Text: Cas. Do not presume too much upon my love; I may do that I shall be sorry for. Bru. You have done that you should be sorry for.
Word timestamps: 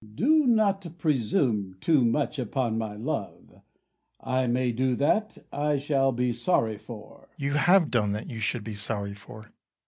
Cas. 0.03 0.09
Do 0.15 0.47
not 0.47 0.97
presume 0.97 1.75
too 1.79 2.03
much 2.03 2.39
upon 2.39 2.75
my 2.75 2.95
love; 2.95 3.61
I 4.19 4.47
may 4.47 4.71
do 4.71 4.95
that 4.95 5.37
I 5.53 5.77
shall 5.77 6.11
be 6.11 6.33
sorry 6.33 6.79
for. 6.79 7.29
Bru. 7.37 7.45
You 7.45 7.53
have 7.53 7.91
done 7.91 8.11
that 8.13 8.27
you 8.27 8.39
should 8.39 8.63
be 8.63 8.73
sorry 8.73 9.13
for. 9.13 9.51